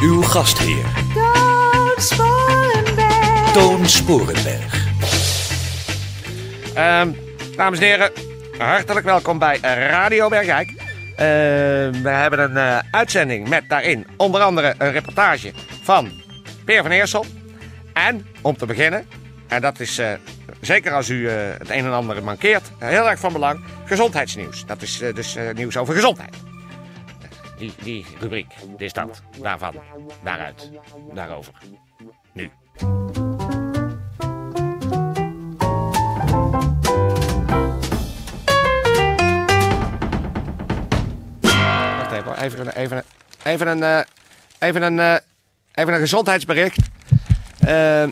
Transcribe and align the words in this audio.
Uw 0.00 0.22
gastheer, 0.22 0.84
Toon 1.14 1.92
Sporenberg. 1.96 3.52
Toon 3.52 3.88
Sporenberg. 3.88 4.86
Ehm, 6.74 7.10
dames 7.56 7.78
en 7.78 7.84
heren, 7.84 8.12
hartelijk 8.58 9.06
welkom 9.06 9.38
bij 9.38 9.58
Radio 9.60 10.28
Bergijk. 10.28 10.68
Ehm, 11.16 12.02
we 12.02 12.08
hebben 12.08 12.38
een 12.38 12.56
eh, 12.56 12.78
uitzending 12.90 13.48
met 13.48 13.68
daarin 13.68 14.06
onder 14.16 14.40
andere 14.40 14.74
een 14.78 14.92
reportage 14.92 15.52
van 15.82 16.10
Peer 16.64 16.82
van 16.82 16.90
Eersel. 16.90 17.24
En 17.92 18.26
om 18.42 18.56
te 18.56 18.66
beginnen, 18.66 19.06
en 19.48 19.60
dat 19.60 19.80
is 19.80 19.98
eh, 19.98 20.12
zeker 20.60 20.92
als 20.92 21.08
u 21.08 21.28
eh, 21.28 21.34
het 21.58 21.70
een 21.70 21.84
en 21.84 21.92
ander 21.92 22.24
mankeert, 22.24 22.70
heel 22.78 23.08
erg 23.08 23.20
van 23.20 23.32
belang, 23.32 23.60
gezondheidsnieuws. 23.84 24.66
Dat 24.66 24.82
is 24.82 24.98
dus 25.14 25.36
eh, 25.36 25.54
nieuws 25.54 25.76
over 25.76 25.94
gezondheid. 25.94 26.47
Die, 27.58 27.72
die 27.82 28.06
rubriek, 28.20 28.54
dit 28.70 28.80
is 28.80 28.92
dat, 28.92 29.22
daarvan, 29.42 29.74
daaruit, 30.22 30.70
daarover. 31.14 31.52
Nu. 32.32 32.50
Wacht 41.40 42.12
even, 42.12 42.38
even, 42.42 42.60
een- 42.66 42.72
even, 42.72 42.96
een- 42.96 43.02
even 43.44 43.66
een, 43.66 43.82
eh, 43.82 44.00
even 44.58 44.82
een, 44.82 44.98
eh, 44.98 45.16
even 45.74 45.92
een 45.94 46.00
gezondheidsbericht. 46.00 46.78
Eh, 47.58 48.04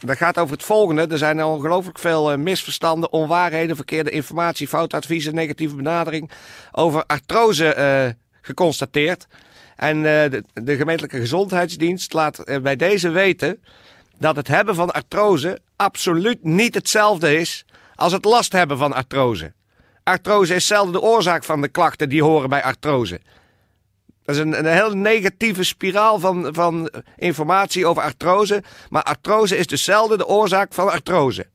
dat 0.00 0.16
gaat 0.16 0.38
over 0.38 0.52
het 0.56 0.64
volgende. 0.64 1.06
Er 1.06 1.18
zijn 1.18 1.44
ongelooflijk 1.44 1.98
veel 1.98 2.32
eh, 2.32 2.38
misverstanden, 2.38 3.12
onwaarheden, 3.12 3.76
verkeerde 3.76 4.10
informatie, 4.10 4.68
foutadviezen, 4.68 5.34
negatieve 5.34 5.74
benadering 5.74 6.30
over 6.72 7.04
artrose 7.06 7.74
eh, 7.74 8.08
geconstateerd. 8.42 9.26
En 9.76 9.96
eh, 9.96 10.30
de, 10.30 10.44
de 10.52 10.76
gemeentelijke 10.76 11.18
gezondheidsdienst 11.18 12.12
laat 12.12 12.38
eh, 12.38 12.60
bij 12.60 12.76
deze 12.76 13.08
weten 13.08 13.62
dat 14.18 14.36
het 14.36 14.48
hebben 14.48 14.74
van 14.74 14.90
artrose 14.90 15.58
absoluut 15.76 16.44
niet 16.44 16.74
hetzelfde 16.74 17.36
is 17.36 17.64
als 17.94 18.12
het 18.12 18.24
last 18.24 18.52
hebben 18.52 18.78
van 18.78 18.92
artrose. 18.92 19.52
Artrose 20.02 20.54
is 20.54 20.66
zelden 20.66 20.92
de 20.92 21.00
oorzaak 21.00 21.44
van 21.44 21.60
de 21.60 21.68
klachten 21.68 22.08
die 22.08 22.22
horen 22.22 22.48
bij 22.48 22.62
artrose. 22.62 23.20
Dat 24.24 24.34
is 24.34 24.40
een, 24.40 24.58
een 24.58 24.72
heel 24.72 24.90
negatieve 24.90 25.64
spiraal 25.64 26.18
van, 26.18 26.48
van 26.54 26.90
informatie 27.16 27.86
over 27.86 28.02
artrose. 28.02 28.62
Maar 28.88 29.02
artrose 29.02 29.56
is 29.56 29.66
dus 29.66 29.84
zelden 29.84 30.18
de 30.18 30.26
oorzaak 30.26 30.74
van 30.74 30.90
artrose. 30.90 31.46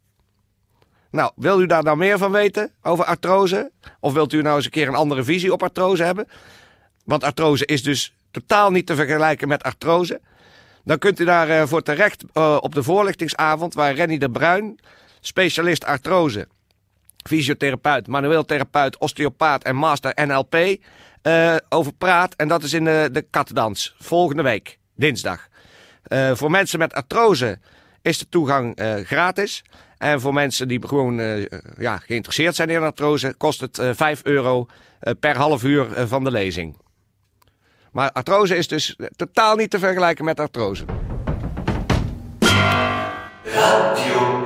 Nou, 1.12 1.32
wil 1.36 1.62
u 1.62 1.66
daar 1.66 1.84
nou 1.84 1.98
meer 1.98 2.18
van 2.18 2.32
weten 2.32 2.72
over 2.82 3.06
artrose? 3.06 3.72
Of 4.00 4.14
wilt 4.14 4.34
u 4.34 4.42
nou 4.42 4.56
eens 4.56 4.66
een 4.66 4.72
keer 4.72 4.88
een 4.88 4.96
andere 4.96 5.24
visie 5.24 5.54
op 5.54 5.64
artrose 5.64 6.04
hebben? 6.04 6.28
Want 7.08 7.24
artrose 7.24 7.66
is 7.66 7.84
dus 7.84 8.14
totaal 8.32 8.72
niet 8.72 8.86
te 8.86 8.96
vergelijken 8.96 9.48
met 9.48 9.64
artrose. 9.64 10.22
Dan 10.84 10.98
kunt 10.98 11.20
u 11.20 11.26
daarvoor 11.26 11.68
voor 11.68 11.84
terecht 11.84 12.24
eh, 12.34 12.58
op 12.60 12.76
de 12.76 12.84
voorlichtingsavond 12.84 13.74
waar 13.74 13.94
Renny 13.94 14.18
de 14.18 14.30
Bruin, 14.30 14.80
specialist 15.22 15.86
artrose, 15.86 16.48
fysiotherapeut, 17.28 18.08
manueel 18.08 18.46
therapeut, 18.46 18.98
osteopaat 18.98 19.64
en 19.64 19.76
master 19.76 20.26
NLP 20.26 20.56
eh, 21.22 21.56
over 21.70 21.94
praat. 21.94 22.36
En 22.36 22.48
dat 22.48 22.64
is 22.64 22.74
in 22.74 22.84
de, 22.84 23.10
de 23.12 23.22
Katdans 23.22 23.96
volgende 24.00 24.44
week, 24.44 24.78
dinsdag. 24.96 25.48
Eh, 26.04 26.32
voor 26.36 26.52
mensen 26.52 26.80
met 26.80 26.94
artrose 26.94 27.60
is 28.02 28.18
de 28.18 28.30
toegang 28.30 28.76
eh, 28.76 28.96
gratis. 28.96 29.64
En 29.98 30.22
voor 30.22 30.34
mensen 30.34 30.68
die 30.68 30.88
gewoon 30.88 31.20
eh, 31.20 31.46
ja, 31.78 31.98
geïnteresseerd 31.98 32.56
zijn 32.56 32.70
in 32.70 32.82
artrose, 32.82 33.34
kost 33.38 33.62
het 33.62 33.80
eh 33.80 33.90
5 33.94 34.24
euro 34.24 34.68
eh, 35.00 35.14
per 35.20 35.38
half 35.38 35.64
uur 35.64 35.94
eh, 35.94 36.06
van 36.08 36.24
de 36.24 36.32
lezing. 36.32 36.76
Maar 37.92 38.12
artrose 38.12 38.58
is 38.58 38.68
dus 38.68 38.96
totaal 39.16 39.56
niet 39.56 39.70
te 39.70 39.80
vergelijken 39.80 40.26
met 40.26 40.40
artrose. 40.40 40.86
Radio. 43.44 44.38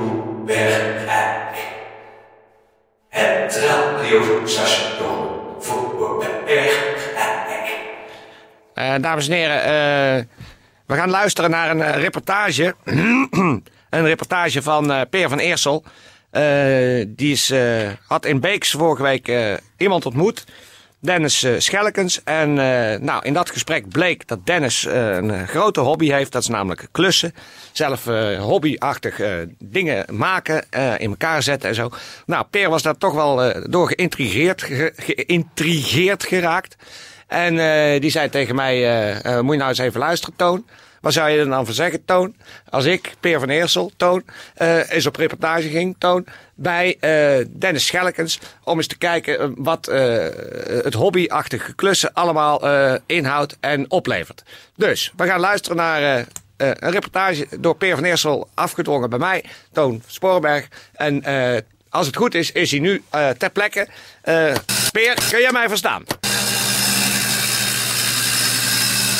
Het 3.09 3.55
radiostation 3.55 5.39
voor 5.59 6.25
Bergijk. 6.45 6.91
Eh, 8.81 8.95
dames 9.01 9.27
en 9.27 9.33
heren, 9.33 9.63
eh, 9.63 10.25
we 10.85 10.95
gaan 10.95 11.09
luisteren 11.09 11.49
naar 11.49 11.69
een 11.69 11.81
eh, 11.81 12.01
reportage. 12.01 12.75
een 13.89 14.05
reportage 14.05 14.61
van 14.61 14.91
eh, 14.91 15.01
Peer 15.09 15.29
van 15.29 15.39
Eersel. 15.39 15.83
Die 17.07 17.31
is, 17.31 17.53
had 18.07 18.25
in 18.25 18.39
Beeks 18.39 18.71
vorige 18.71 19.03
week 19.03 19.31
iemand 19.77 20.05
ontmoet. 20.05 20.45
Dennis 21.01 21.43
eh, 21.43 21.53
Schelkens. 21.57 22.23
En 22.23 22.49
eh, 22.49 22.99
nou, 22.99 23.25
in 23.25 23.33
dat 23.33 23.49
gesprek 23.49 23.89
bleek 23.89 24.27
dat 24.27 24.45
Dennis 24.45 24.85
eh, 24.85 25.15
een 25.15 25.47
grote 25.47 25.79
hobby 25.79 26.11
heeft. 26.11 26.31
Dat 26.31 26.41
is 26.41 26.47
namelijk 26.47 26.87
klussen. 26.91 27.33
Zelf 27.71 28.05
hobbyachtig 28.39 29.21
dingen 29.59 30.05
maken, 30.15 30.65
in 30.97 31.09
elkaar 31.09 31.43
zetten 31.43 31.69
en 31.69 31.75
zo. 31.75 31.89
Nou, 32.25 32.45
Peer 32.49 32.69
was 32.69 32.81
daar 32.81 32.97
toch 32.97 33.13
wel 33.13 33.53
door 33.69 33.87
geïntrigeerd, 33.87 34.61
ge- 34.61 34.93
geïntrigeerd 34.95 36.23
geraakt. 36.23 36.75
En 37.27 37.55
die 37.99 38.11
zei 38.11 38.29
tegen 38.29 38.55
mij, 38.55 38.75
moet 39.41 39.51
je 39.53 39.57
nou 39.57 39.69
eens 39.69 39.77
even 39.77 39.99
luisteren, 39.99 40.35
Toon. 40.35 40.65
Wat 41.01 41.13
zou 41.13 41.29
je 41.29 41.39
er 41.39 41.49
dan 41.49 41.65
van 41.65 41.73
zeggen, 41.73 42.05
Toon? 42.05 42.35
Als 42.69 42.85
ik, 42.85 43.13
Peer 43.19 43.39
van 43.39 43.49
Eersel, 43.49 43.91
Toon, 43.97 44.23
eh 44.53 44.91
eens 44.91 45.05
op 45.05 45.15
reportage 45.15 45.69
ging, 45.69 45.95
Toon, 45.97 46.25
bij 46.55 46.97
eh, 46.99 47.45
Dennis 47.49 47.85
Schelkens, 47.85 48.39
om 48.63 48.77
eens 48.77 48.87
te 48.87 48.97
kijken 48.97 49.39
eh, 49.39 49.47
wat 49.55 49.87
eh, 49.87 50.25
het 50.83 50.93
hobbyachtige 50.93 51.73
klussen 51.73 52.13
allemaal 52.13 52.61
inhoudt 53.05 53.57
en 53.59 53.91
oplevert. 53.91 54.43
Dus, 54.75 55.11
we 55.17 55.25
gaan 55.25 55.39
luisteren 55.39 55.77
naar 55.77 56.25
een 56.57 56.91
reportage 56.91 57.47
door 57.59 57.75
Peer 57.75 57.95
van 57.95 58.03
Eersel, 58.03 58.49
afgedwongen 58.53 59.09
bij 59.09 59.19
mij, 59.19 59.43
Toon 59.71 60.03
Sporenberg. 60.07 60.67
En 60.93 61.23
als 61.89 62.05
het 62.07 62.15
goed 62.15 62.35
is, 62.35 62.51
is 62.51 62.71
hij 62.71 62.79
nu 62.79 63.03
ter 63.37 63.49
plekke. 63.49 63.87
Peer, 64.91 65.13
kun 65.29 65.39
jij 65.39 65.51
mij 65.51 65.67
verstaan? 65.69 66.20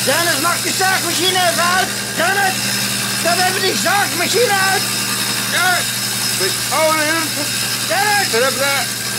Dennis, 0.04 0.40
mag 0.42 0.56
de 0.62 0.70
zaagmachine 0.82 1.38
even 1.50 1.66
uit? 1.78 1.88
Dennis, 2.16 2.54
dan 3.24 3.32
even 3.46 3.60
die 3.60 3.76
zaagmachine 3.76 4.54
uit. 4.72 4.82
Ja, 5.56 5.68
oh, 6.78 6.94
Dennis, 7.88 8.26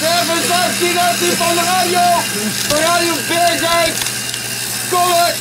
Even 0.03 0.35
een 0.37 0.47
zaakje 0.47 0.99
uit 0.99 1.19
die 1.19 1.31
van 1.31 1.55
de 1.55 1.61
radio! 1.63 1.99
Van 2.67 2.77
Radio 2.79 3.13
Bergijk! 3.27 3.93
Kom 4.89 5.11
er! 5.11 5.33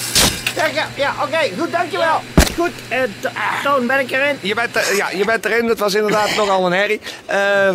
ja, 0.56 0.66
ja, 0.66 0.86
ja 0.94 1.14
oké, 1.22 1.38
goed, 1.58 1.72
dankjewel. 1.72 2.20
Goed, 2.58 2.70
eh, 2.88 2.98
To- 3.20 3.28
Toon, 3.62 3.86
ben 3.86 3.98
ik 3.98 4.10
erin? 4.10 4.38
Je 4.40 4.54
bent, 4.54 4.70
ja, 4.96 5.10
je 5.10 5.24
bent 5.24 5.44
erin, 5.44 5.68
het 5.68 5.78
was 5.78 5.94
inderdaad 5.94 6.34
nogal 6.36 6.66
een 6.66 6.72
herrie. 6.72 7.00
Eh, 7.26 7.68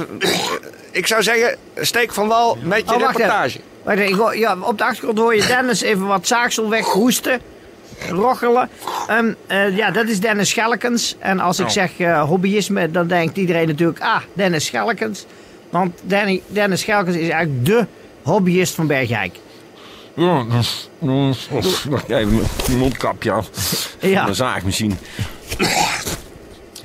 ik 0.91 1.07
zou 1.07 1.23
zeggen, 1.23 1.57
steek 1.75 2.13
van 2.13 2.27
wal 2.27 2.57
met 2.61 2.83
je 2.89 2.95
Oh, 2.95 3.01
wacht 3.01 3.15
reportage. 3.17 3.47
even. 3.47 3.61
Wacht 3.83 3.97
even, 3.97 4.09
ik 4.11 4.15
hoor- 4.19 4.37
ja, 4.37 4.55
op 4.61 4.77
de 4.77 4.83
achtergrond 4.83 5.17
hoor 5.17 5.35
je 5.35 5.45
Dennis 5.45 5.81
even 5.81 6.05
wat 6.07 6.27
zaagsel 6.27 6.69
weghoesten. 6.69 7.41
Rochelen. 8.09 8.69
Ehm, 9.07 9.33
eh, 9.47 9.77
ja, 9.77 9.91
dat 9.91 10.07
is 10.07 10.19
Dennis 10.19 10.49
Schelkens. 10.49 11.15
En 11.19 11.39
als 11.39 11.59
ik 11.59 11.65
Oh. 11.65 11.71
zeg 11.71 11.99
eh, 11.99 12.23
hobbyisme, 12.23 12.91
dan 12.91 13.07
denkt 13.07 13.37
iedereen 13.37 13.67
natuurlijk... 13.67 13.99
Ah, 13.99 14.21
Dennis 14.33 14.65
Schelkens. 14.65 15.25
Want 15.69 15.99
Danny, 16.03 16.41
Dennis 16.47 16.81
Schelkens 16.81 17.15
is 17.15 17.29
eigenlijk 17.29 17.65
de 17.65 17.85
hobbyist 18.23 18.73
van 18.75 18.87
Bergijk. 18.87 19.35
Ja, 20.15 20.43
dat 20.43 20.59
is- 20.59 20.89
even, 22.07 22.41
mijn 22.67 22.77
mondkapje 22.77 23.31
af. 23.31 23.49
Ja. 23.99 24.27
Een 24.27 24.35
zaagmachine. 24.35 24.93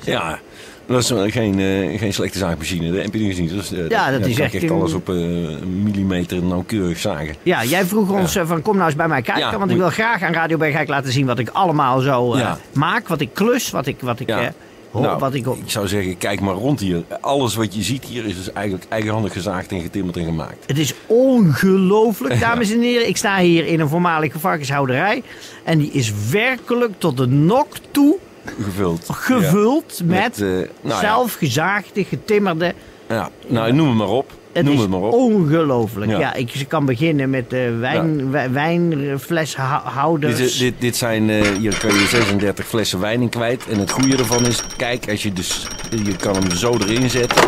Ja, 0.05 0.39
dat 0.85 0.99
is 1.03 1.09
wel 1.09 1.29
geen, 1.29 1.59
eh, 1.59 1.99
geen 1.99 2.13
slechte 2.13 2.37
zaagmachine. 2.37 2.91
Dat 2.91 3.03
heb 3.03 3.13
je 3.13 3.19
niet 3.19 3.51
is, 3.51 3.71
eh, 3.71 3.89
Ja, 3.89 4.11
dat 4.11 4.25
is 4.25 4.39
echt 4.39 4.71
alles 4.71 4.93
op 4.93 5.09
eh, 5.09 5.15
een 5.15 5.83
millimeter 5.83 6.43
nauwkeurig 6.43 6.97
zagen. 6.97 7.35
Ja, 7.43 7.63
jij 7.63 7.85
vroeg 7.85 8.09
ons 8.11 8.35
eh, 8.35 8.47
van 8.47 8.61
kom 8.61 8.75
nou 8.75 8.85
eens 8.87 8.95
bij 8.95 9.07
mij 9.07 9.21
kijken. 9.21 9.51
Ja, 9.51 9.57
want 9.57 9.71
ik 9.71 9.77
wil 9.77 9.89
graag 9.89 10.21
aan 10.23 10.33
Radio 10.33 10.57
Bergijk 10.57 10.87
laten 10.89 11.11
zien 11.11 11.25
wat 11.25 11.39
ik 11.39 11.49
allemaal 11.49 11.99
zo 11.99 12.33
eh, 12.33 12.51
maak. 12.73 13.07
Wat 13.07 13.21
ik 13.21 13.29
klus, 13.33 13.71
wat 13.71 13.85
ik... 13.85 13.95
Wat 13.99 14.19
ik 14.19 14.29
eh, 14.29 14.47
Hoor, 14.91 15.01
Nou, 15.01 15.19
wat 15.19 15.33
ik, 15.33 15.45
ik 15.45 15.57
zou 15.65 15.87
zeggen, 15.87 16.17
kijk 16.17 16.39
maar 16.39 16.53
rond 16.53 16.79
hier. 16.79 17.03
Alles 17.21 17.55
wat 17.55 17.75
je 17.75 17.81
ziet 17.81 18.05
hier 18.05 18.25
is 18.25 18.35
dus 18.35 18.51
eigenlijk 18.51 18.85
eigenhandig 18.89 19.33
gezaagd 19.33 19.71
en 19.71 19.81
getimmerd 19.81 20.17
en 20.17 20.25
gemaakt. 20.25 20.63
Het 20.65 20.77
is 20.77 20.93
ongelooflijk, 21.05 22.39
dames 22.49 22.71
en 22.71 22.81
heren. 22.81 23.07
Ik 23.07 23.17
sta 23.17 23.39
hier 23.39 23.65
in 23.65 23.79
een 23.79 23.87
voormalige 23.89 24.39
varkenshouderij. 24.39 25.23
En 25.63 25.77
die 25.77 25.91
is 25.91 26.13
werkelijk 26.31 26.91
tot 26.97 27.17
de 27.17 27.27
nok 27.27 27.67
toe 27.91 28.17
Gevuld. 28.63 29.05
gevuld 29.11 29.97
Ja. 29.97 30.05
met, 30.05 30.41
eh, 30.41 30.47
nou 30.81 30.99
zelfgezaagde, 30.99 32.03
getimmerde. 32.03 32.73
ja. 33.09 33.29
Nou, 33.47 33.73
noem 33.73 33.87
het 33.87 33.97
maar 33.97 34.07
op. 34.09 34.31
Het 34.51 34.65
noem 34.65 34.73
is 34.73 34.79
het 34.81 34.89
maar 34.89 34.99
op. 34.99 35.13
ongelooflijk. 35.13 36.11
Ja. 36.11 36.19
Ja. 36.19 36.33
ik 36.33 36.65
kan 36.67 36.85
beginnen 36.85 37.29
met 37.29 37.49
de 37.49 37.75
wijn, 37.79 38.31
wij- 38.31 38.51
wijnfleshouders. 38.51 40.37
Dit, 40.37 40.57
dit, 40.59 40.73
dit 40.79 40.95
zijn, 40.95 41.29
eh, 41.29 41.41
hier 41.57 41.77
kan 41.79 41.93
je 41.93 42.05
36 42.09 42.67
flessen 42.67 42.99
wijn 42.99 43.21
in 43.21 43.29
kwijt. 43.29 43.67
En 43.67 43.79
het 43.79 43.91
goede 43.91 44.17
ervan 44.17 44.45
is, 44.45 44.61
kijk, 44.77 45.09
als 45.09 45.23
je 45.23 45.33
dus, 45.33 45.67
je 46.03 46.15
kan 46.15 46.35
hem 46.35 46.51
zo 46.51 46.73
erin 46.79 47.09
zetten. 47.09 47.43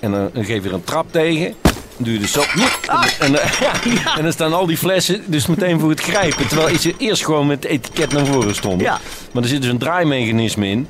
En 0.00 0.10
dan, 0.10 0.30
dan 0.32 0.44
geef 0.44 0.62
je 0.62 0.68
er 0.68 0.74
een 0.74 0.84
trap 0.84 1.12
tegen. 1.12 1.54
Doe 1.96 2.12
je 2.12 2.18
dus 2.18 2.32
zo. 2.32 2.42
En, 3.18 3.40
eh, 3.42 3.50
ja, 4.04 4.16
en 4.16 4.22
dan 4.22 4.32
staan 4.32 4.52
al 4.52 4.66
die 4.66 4.76
flessen 4.76 5.22
dus 5.26 5.46
meteen 5.46 5.80
voor 5.80 5.90
het 5.90 6.00
grijpen. 6.00 6.48
Terwijl 6.48 6.78
ze 6.78 6.94
eerst 6.98 7.24
gewoon 7.24 7.46
met 7.46 7.62
het 7.62 7.72
etiket 7.72 8.12
naar 8.12 8.26
voren 8.26 8.54
stonden. 8.54 8.86
Ja. 8.86 9.00
Maar 9.32 9.42
er 9.42 9.48
zit 9.48 9.62
dus 9.62 9.70
een 9.70 9.78
draaimechanisme 9.78 10.66
in. 10.68 10.88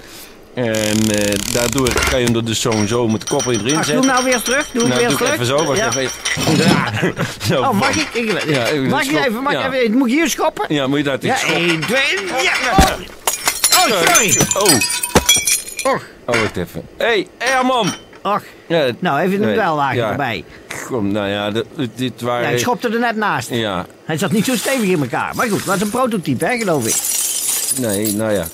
En 0.55 1.11
eh, 1.11 1.35
daardoor 1.53 1.89
kan 2.11 2.19
je 2.21 2.27
hem 2.27 2.37
er 2.37 2.45
dus 2.45 2.61
zo 2.61 2.71
en 2.71 2.89
zo 2.89 3.09
met 3.09 3.21
de 3.21 3.27
kop 3.27 3.47
erin 3.47 3.59
Ach, 3.59 3.65
doe 3.65 3.75
zetten. 3.75 3.95
hem 3.97 4.07
nou 4.07 4.25
weer 4.25 4.43
terug. 4.43 4.69
Doe 4.73 4.81
hem 4.81 4.89
Nou, 4.91 5.01
weer 5.01 5.09
doe 5.09 5.19
terug. 5.19 5.33
even 5.33 5.47
zo. 5.47 5.65
Wacht 5.65 5.79
ja. 5.79 5.87
even. 5.87 6.11
Oh, 7.65 7.71
mag 7.71 7.97
ik? 7.97 8.09
Ja, 8.47 8.81
mag 8.89 9.03
ik 9.03 9.27
even? 9.27 9.43
Mag 9.43 9.53
ik 9.53 9.59
ja. 9.59 9.73
even? 9.73 9.97
Moet 9.99 10.09
ik 10.09 10.15
hier 10.15 10.29
schoppen? 10.31 10.75
Ja, 10.75 10.87
moet 10.87 10.99
je 10.99 11.05
daar 11.05 11.19
Ja, 11.21 11.35
tegen 11.35 11.39
schoppen. 11.39 11.69
1, 11.69 11.81
2, 11.81 11.99
ja. 12.43 12.53
Oh, 12.71 13.93
oh 13.93 14.03
sorry. 14.07 14.37
Oh. 14.57 15.93
Och. 15.93 16.03
Oh, 16.27 16.41
wacht 16.41 16.57
even. 16.57 16.83
Hé, 16.99 17.05
hey, 17.05 17.27
Herman! 17.39 17.95
Och. 18.23 18.43
Ja, 18.67 18.91
Nou, 18.99 19.21
even 19.21 19.33
een 19.43 19.47
nee, 19.47 19.57
ja. 19.95 20.11
erbij. 20.11 20.45
Kom, 20.87 21.13
nou 21.13 21.29
ja, 21.29 21.51
dit, 21.95 22.21
waren... 22.21 22.47
Ja, 22.47 22.53
ik 22.53 22.59
schopte 22.59 22.89
er 22.89 22.99
net 22.99 23.17
naast. 23.17 23.51
Ja, 23.51 23.87
Hij 24.05 24.19
zat 24.19 24.33
niet 24.33 24.45
zo 24.45 24.57
stevig 24.57 24.89
in 24.89 25.01
elkaar. 25.01 25.33
Maar 25.35 25.49
goed, 25.49 25.65
dat 25.65 25.77
is 25.77 25.81
een 25.83 25.91
prototype, 25.91 26.45
hè, 26.45 26.57
geloof 26.59 26.87
ik. 26.87 26.97
nee, 27.87 28.13
nou 28.13 28.33
ja. 28.33 28.45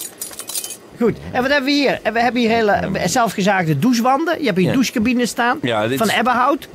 Goed, 0.99 1.17
en 1.33 1.43
wat 1.43 1.51
hebben 1.51 1.65
we 1.71 1.77
hier? 1.77 1.99
En 2.03 2.13
We 2.13 2.21
hebben 2.21 2.41
hier 2.41 2.51
hele 2.51 2.89
zelfgezaagde 3.07 3.79
douchewanden. 3.79 4.39
Je 4.41 4.47
hebt 4.47 4.59
hier 4.59 4.73
douchecabines 4.73 5.31
staan. 5.31 5.59
Dit 5.89 5.99
van 5.99 6.09
ebbenhout. 6.09 6.69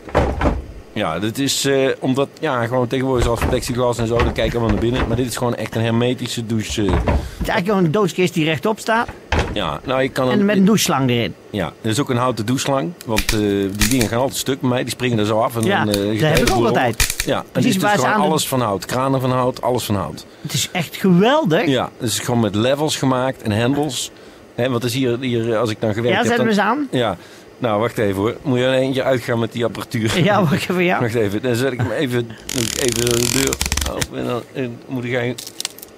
Ja, 0.94 1.20
dit 1.20 1.40
is 1.40 1.66
eh, 1.66 1.88
omdat, 2.00 2.30
ja, 2.40 2.66
gewoon 2.66 2.88
tegenwoordig 2.88 3.24
zoals 3.26 3.40
plexiglas 3.50 3.98
en 3.98 4.08
zo, 4.08 4.18
dan 4.18 4.34
kijk 4.34 4.52
je 4.52 4.58
allemaal 4.58 4.70
naar 4.74 4.84
binnen. 4.84 5.08
Maar 5.08 5.18
dit 5.18 5.28
is 5.28 5.38
gewoon 5.38 5.56
echt 5.56 5.76
een 5.76 5.82
hermetische 5.82 6.46
douche. 6.46 6.82
eh. 6.86 6.92
Het 6.94 6.98
is 7.42 7.48
eigenlijk 7.48 7.66
gewoon 7.68 7.84
een 7.84 7.92
doodskist 7.92 8.34
die 8.34 8.46
rechtop 8.46 8.80
staat. 8.80 9.08
Ja, 9.56 9.80
nou, 9.84 10.02
je 10.02 10.10
kan 10.10 10.32
En 10.32 10.46
met 10.46 10.58
een 10.58 10.66
doucheslang 10.66 11.10
erin. 11.10 11.36
Ja, 11.50 11.74
er 11.82 11.90
is 11.90 12.00
ook 12.00 12.10
een 12.10 12.18
houten 12.18 12.46
doucheslang. 12.46 12.92
Want 13.06 13.34
eh, 13.34 13.40
die 13.78 13.88
dingen 13.90 14.08
gaan 14.08 14.20
altijd 14.20 14.38
stuk 14.38 14.60
bij 14.60 14.70
mij. 14.70 14.82
Die 14.84 14.92
springen 14.92 15.20
er 15.20 15.26
zo 15.26 15.40
af. 15.40 15.56
En 15.56 15.64
Ja, 15.64 15.86
dan, 15.86 15.94
eh, 15.94 16.20
dat 16.22 16.30
heb 16.38 16.48
ik 16.50 16.56
ook 16.56 16.66
altijd. 16.66 17.24
Ja, 17.26 17.38
en 17.38 17.46
Precies 17.52 17.80
dus 17.80 17.92
gewoon 17.92 18.10
de- 18.22 18.28
alles 18.28 18.48
van 18.48 18.62
hout. 18.62 18.86
Kranen 18.86 19.22
van 19.22 19.32
hout, 19.32 19.62
alles 19.62 19.84
van 19.84 19.96
hout. 19.96 20.26
Het 20.42 20.54
is 20.54 20.70
echt 20.72 20.96
geweldig. 20.96 21.66
Ja, 21.68 21.90
het 21.98 22.10
is 22.10 22.20
gewoon 22.20 22.40
met 22.40 22.56
levels 22.56 22.96
gemaakt 22.98 23.42
en 23.42 23.52
hendels. 23.52 24.12
Hè, 24.56 24.70
want 24.70 24.84
is 24.84 24.94
hier, 24.94 25.20
hier, 25.20 25.58
als 25.58 25.70
ik 25.70 25.82
dan 25.82 25.94
gewerkt 25.94 26.16
Ja, 26.16 26.22
heb... 26.22 26.28
zet 26.30 26.38
hem 26.38 26.48
eens 26.48 26.58
aan. 26.60 26.88
Ja, 26.92 27.18
nou 27.58 27.80
wacht 27.80 27.98
even 27.98 28.16
hoor. 28.16 28.36
Moet 28.42 28.58
je 28.60 28.66
er 28.66 28.74
eentje 28.74 29.04
uitgaan 29.04 29.40
met 29.40 29.52
die 29.52 29.66
apparatuur? 29.66 30.24
Ja, 30.24 30.40
wacht 30.44 30.70
even, 30.70 30.84
ja. 30.84 31.00
Wacht 31.06 31.16
even, 31.16 31.42
dan 31.42 31.56
zet 31.56 31.72
ik 31.72 31.80
hem 31.80 31.92
even, 31.92 32.20
ik 32.54 32.82
even 32.82 33.06
de 33.10 33.32
deur 33.34 33.56
open 33.96 34.18
en 34.20 34.26
dan 34.64 34.78
moet 34.88 35.04
ik 35.04 35.14
eigenlijk... 35.14 35.42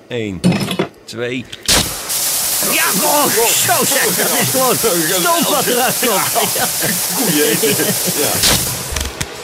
Eén, 0.08 0.40
twee... 1.06 1.46
Ja, 2.62 2.84
oh, 3.04 3.26
zo 3.26 3.86
zeg. 3.86 4.16
Dat 4.16 4.40
is 4.40 4.50
gewoon 4.50 4.76
stoom 4.76 5.54
wat 5.54 5.66
eruit 5.66 5.96
komt. 6.00 6.22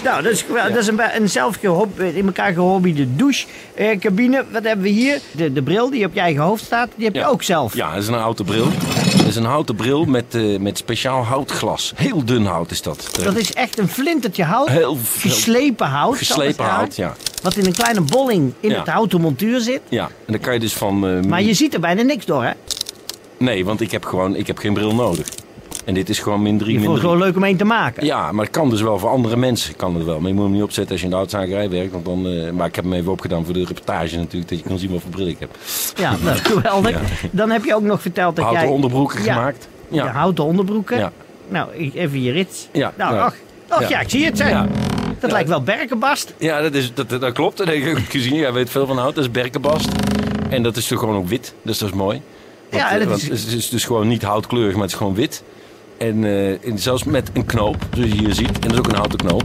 Nou, 0.04 0.24
dat 0.24 0.32
is, 0.32 0.46
dat 0.72 0.76
is 0.78 0.88
een, 0.88 0.96
be- 0.96 1.12
een 1.16 1.30
zelf 1.30 1.56
gehob- 1.60 2.00
in 2.00 2.26
elkaar 2.26 2.54
gehobbyde 2.54 3.16
douchecabine. 3.16 4.46
Wat 4.52 4.64
hebben 4.64 4.84
we 4.84 4.90
hier? 4.92 5.20
De, 5.32 5.54
de 5.54 5.62
bril 5.62 5.90
die 5.90 6.06
op 6.06 6.14
je 6.14 6.20
eigen 6.20 6.42
hoofd 6.44 6.64
staat, 6.64 6.90
die 6.96 7.06
heb 7.06 7.14
je 7.14 7.20
Ja. 7.20 7.28
ook 7.28 7.44
zelf. 7.44 7.76
Ja, 7.76 7.94
dat 7.94 8.02
is 8.02 8.08
een 8.08 8.14
houten 8.14 8.46
bril. 8.46 8.68
Dat 9.18 9.26
is 9.28 9.36
een 9.36 9.46
houten 9.46 9.76
bril 9.76 10.06
met, 10.06 10.24
eh, 10.36 10.60
met 10.60 10.78
speciaal 10.78 11.24
houtglas. 11.26 11.94
Heel 11.96 12.26
dun 12.26 12.46
hout 12.46 12.72
is 12.72 12.82
dat. 12.82 13.10
Dat 13.24 13.36
is 13.36 13.54
echt 13.54 13.80
een 13.80 13.90
flintertje 13.90 14.44
hout. 14.44 14.70
Heel 14.70 14.98
veel- 15.04 15.32
geslepen 15.32 15.88
hout. 15.88 16.18
zal 16.18 16.36
Geslepen 16.38 16.66
hout, 16.66 16.96
ja. 16.96 17.14
Wat 17.42 17.56
in 17.56 17.66
een 17.66 17.74
kleine 17.74 18.02
bolling 18.02 18.54
in 18.60 18.70
Ja. 18.70 18.78
het 18.80 18.88
houten 18.88 19.22
montuur 19.22 19.60
zit. 19.60 19.82
Ja, 19.90 20.04
en 20.26 20.34
dan 20.34 20.40
kan 20.40 20.54
je 20.54 20.60
dus 20.60 20.74
van... 20.74 21.08
eh, 21.08 21.24
Maar 21.30 21.42
je 21.42 21.54
ziet 21.54 21.74
er 21.74 21.80
bijna 21.80 22.02
niks 22.02 22.26
door, 22.26 22.44
hè? 22.44 22.52
Nee, 23.38 23.66
want 23.66 23.82
ik 23.82 23.92
heb 23.92 24.06
gewoon 24.06 24.36
ik 24.36 24.48
heb 24.48 24.58
geen 24.58 24.74
bril 24.74 24.96
nodig. 24.96 25.28
En 25.86 25.94
dit 25.94 26.10
is 26.10 26.20
gewoon 26.20 26.42
min 26.42 26.58
3, 26.58 26.72
Je 26.72 26.78
min 26.78 26.86
vond 26.88 26.98
het 26.98 27.04
3. 27.06 27.12
gewoon 27.18 27.28
leuk 27.28 27.38
om 27.38 27.44
één 27.50 27.58
te 27.58 27.64
maken. 27.66 28.06
Ja, 28.06 28.32
maar 28.32 28.44
het 28.46 28.54
kan 28.54 28.70
dus 28.70 28.82
wel 28.82 29.00
voor 29.00 29.10
andere 29.10 29.38
mensen. 29.38 29.76
Kan 29.76 29.96
het 29.96 30.06
wel. 30.06 30.20
Maar 30.20 30.28
je 30.28 30.34
moet 30.34 30.44
hem 30.44 30.54
niet 30.54 30.64
opzetten 30.64 30.92
als 30.92 31.00
je 31.00 31.06
in 31.06 31.12
de 31.12 31.18
houtzagerij 31.18 31.70
werkt. 31.70 31.92
Want 31.92 32.06
dan, 32.06 32.28
eh, 32.28 32.52
maar 32.52 32.68
ik 32.68 32.76
heb 32.76 32.84
hem 32.84 32.94
even 32.94 33.12
opgedaan 33.12 33.46
voor 33.46 33.54
de 33.54 33.66
reportage 33.66 34.18
natuurlijk. 34.18 34.50
Dat 34.50 34.60
je 34.60 34.66
kan 34.68 34.78
zien 34.80 34.92
wat 34.92 35.02
voor 35.02 35.10
bril 35.12 35.28
ik 35.28 35.40
heb. 35.40 35.50
Ja, 35.96 36.16
nou, 36.24 36.38
geweldig. 36.38 37.00
Dan 37.32 37.50
heb 37.50 37.64
je 37.66 37.76
ook 37.76 37.82
nog 37.84 38.02
verteld 38.02 38.36
dat 38.36 38.44
Houten 38.46 38.64
jij... 38.66 38.74
onderbroeken 38.74 39.24
Ja. 39.24 39.34
gemaakt. 39.34 39.68
De 39.90 39.96
Ja. 39.96 40.08
houten 40.08 40.44
onderbroeken. 40.44 40.98
Ja. 40.98 41.12
Nou, 41.48 41.72
even 41.94 42.22
je 42.22 42.32
rits. 42.32 42.68
Ja, 42.72 42.94
Nou, 42.98 43.14
nou, 43.14 43.26
ach, 43.26 43.36
ach 43.68 43.90
ja. 43.90 44.00
ik 44.00 44.10
zie 44.10 44.26
het. 44.26 44.38
Ja. 44.38 44.68
Dat 45.20 45.32
lijkt 45.32 45.50
wel 45.50 45.62
berkenbast. 45.64 46.34
Ja, 46.38 46.62
dat, 46.62 46.74
is, 46.74 46.94
dat, 46.94 47.10
dat 47.10 47.32
klopt. 47.34 47.58
Dat 47.58 47.68
heb 47.68 47.76
ik 47.76 47.90
ook 47.98 47.98
gezien. 48.10 48.36
Jij 48.36 48.54
weet 48.54 48.70
veel 48.70 48.86
van 48.86 48.98
hout. 48.98 49.16
Dat 49.16 49.24
is 49.24 49.32
berkenbast. 49.32 49.90
En 50.50 50.64
dat 50.64 50.78
is 50.78 50.88
toch 50.88 51.00
gewoon 51.00 51.16
ook 51.16 51.28
wit. 51.28 51.54
Dus 51.62 51.78
dat 51.78 51.90
is 51.90 51.96
mooi. 51.96 52.22
Ja, 52.74 52.98
dat 52.98 53.08
want 53.08 53.22
is- 53.32 53.44
het 53.44 53.54
is 53.54 53.70
dus 53.70 53.86
gewoon 53.86 54.08
niet 54.08 54.24
houtkleurig, 54.24 54.74
maar 54.74 54.82
het 54.82 54.92
is 54.92 54.98
gewoon 54.98 55.16
wit. 55.16 55.44
En, 55.98 56.24
eh, 56.24 56.68
en 56.68 56.80
zelfs 56.80 57.04
met 57.04 57.30
een 57.34 57.46
knoop, 57.46 57.76
zoals 57.94 58.10
je 58.12 58.18
hier 58.18 58.34
ziet. 58.34 58.48
En 58.60 58.62
dat 58.62 58.72
is 58.72 58.78
ook 58.78 58.88
een 58.88 58.96
houten 58.96 59.18
knoop. 59.20 59.44